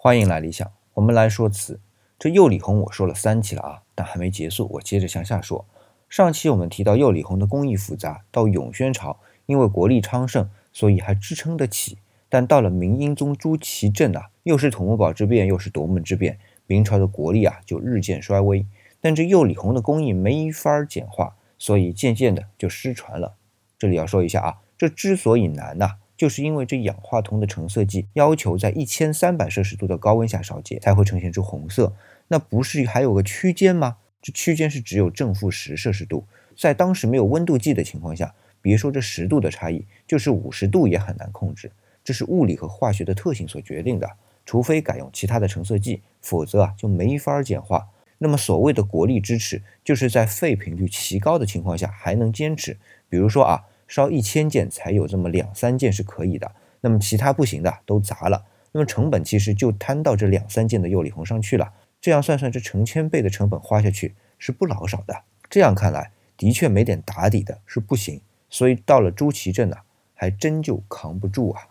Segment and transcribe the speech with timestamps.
[0.00, 1.80] 欢迎来理想，我们来说词。
[2.20, 5.66] 这釉里红我说了三期了啊，但还没结束，我接着向下说。
[6.08, 11.98] 上期我们提到釉里红的工艺复杂，到永宣朝因为国力昌盛，所以还支撑得起。
[12.28, 16.38] 但到了明英宗朱祁镇啊，又是土木堡之变，又是夺门之变，
[16.68, 18.64] 明朝的国力啊就日渐衰微。
[19.00, 23.34] 但这釉里红的工艺没法简化，所以渐渐的就失传了。
[23.76, 25.96] 这里要说一下啊，这之所以难呐。
[26.18, 31.94] 就是因为这氧化铜的成色剂要求在一千三百摄氏度的高温下烧结才会呈现出红色，
[32.26, 33.98] 那不是还有个区间吗？
[34.20, 41.70] 这区间是只有正负十摄氏度，在当时没有温度计的情况下，别说这十度的差异，就是五十度也很难控制。
[42.02, 44.10] 这是物理和化学的特性所决定的，
[44.44, 47.86] 除非改用其他的成色剂，否则啊就没法简化。
[48.18, 52.76] 那么所谓的国力支持，就是在废品率奇高的情况下还能坚持。
[53.08, 53.62] 比如说啊。
[53.88, 56.52] 烧一千件才有这么两三件是可以的，
[56.82, 61.72] 那么其他不行的都砸了，那么成本其实就摊到这两三件的釉里红上去了。
[62.00, 65.22] 这样算算，这成千倍的成本花下去是不老少的。
[65.50, 68.20] 这样看来，的确没点打底的是不行。
[68.48, 69.76] 所以到了朱祁镇呢，
[70.14, 71.62] 还真就扛不住啊。